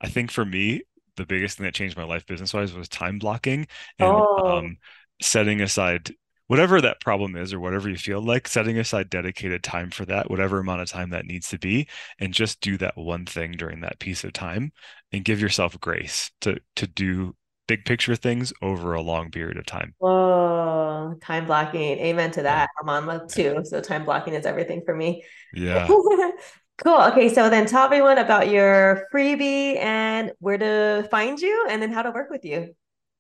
[0.02, 0.82] I think for me,
[1.18, 3.68] the biggest thing that changed my life business wise was time blocking
[4.00, 4.58] and oh.
[4.58, 4.78] um,
[5.22, 6.12] setting aside
[6.48, 10.30] whatever that problem is or whatever you feel like setting aside dedicated time for that
[10.30, 11.88] whatever amount of time that needs to be
[12.20, 14.72] and just do that one thing during that piece of time
[15.12, 17.34] and give yourself grace to to do
[17.74, 19.96] big picture things over a long period of time.
[19.98, 21.98] Whoa, time blocking.
[22.00, 22.70] Amen to that.
[22.80, 23.62] I'm on with two.
[23.64, 25.24] So time blocking is everything for me.
[25.54, 25.88] Yeah.
[26.84, 27.02] cool.
[27.02, 27.34] Okay.
[27.34, 32.04] So then tell everyone about your freebie and where to find you and then how
[32.04, 32.76] to work with you.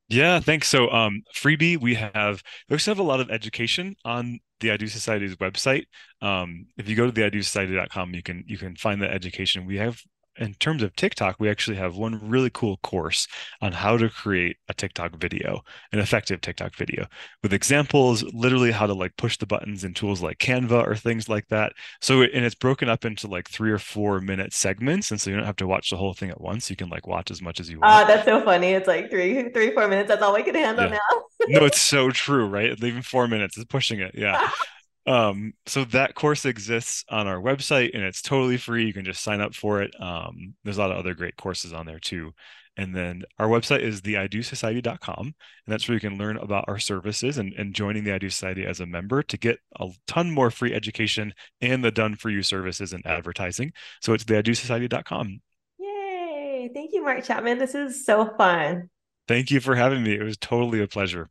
[0.10, 0.68] Yeah, thanks.
[0.68, 4.78] So, um, freebie, we have we also have a lot of education on the I
[4.78, 5.86] Do Society's website.
[6.22, 9.10] Um, if you go to the I Do Society.com, you can you can find the
[9.10, 9.66] education.
[9.66, 10.00] We have
[10.38, 13.28] in terms of TikTok, we actually have one really cool course
[13.62, 15.62] on how to create a TikTok video,
[15.92, 17.06] an effective TikTok video
[17.42, 21.30] with examples, literally how to like push the buttons in tools like Canva or things
[21.30, 21.74] like that.
[22.02, 25.12] So, and it's broken up into like three or four minute segments.
[25.12, 26.70] And so you don't have to watch the whole thing at once.
[26.70, 27.94] You can like watch as much as you want.
[27.94, 28.70] Uh, that's so funny.
[28.74, 30.08] It's like three, three, four minutes.
[30.08, 30.92] That's all we can handle yeah.
[30.92, 31.24] now.
[31.48, 32.72] no, it's so true, right?
[32.84, 34.16] Even four minutes is pushing it.
[34.16, 34.50] Yeah.
[35.06, 38.86] um so that course exists on our website and it's totally free.
[38.86, 39.94] You can just sign up for it.
[40.00, 42.34] Um there's a lot of other great courses on there too.
[42.76, 45.34] And then our website is theidosociety.com and
[45.68, 48.66] that's where you can learn about our services and, and joining the i do society
[48.66, 52.42] as a member to get a ton more free education and the done for you
[52.42, 53.74] services and advertising.
[54.02, 55.40] So it's theidosociety.com
[55.80, 56.70] yay.
[56.74, 57.58] Thank you mark chapman.
[57.58, 58.90] This is so fun.
[59.28, 60.14] Thank you for having me.
[60.14, 61.30] It was totally a pleasure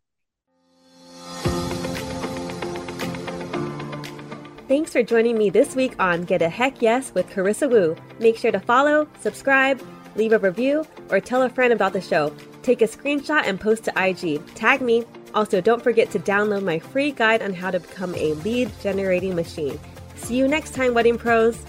[4.73, 7.95] Thanks for joining me this week on Get a Heck Yes with Carissa Woo.
[8.19, 9.83] Make sure to follow, subscribe,
[10.17, 12.35] leave a review, or tell a friend about the show.
[12.63, 14.43] Take a screenshot and post to IG.
[14.55, 15.05] Tag me.
[15.35, 19.35] Also, don't forget to download my free guide on how to become a lead generating
[19.35, 19.79] machine.
[20.15, 21.67] See you next time, Wedding Pros.